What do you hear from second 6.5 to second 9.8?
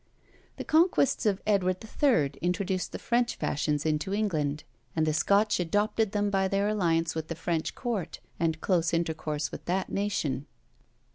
alliance with the French court, and close intercourse with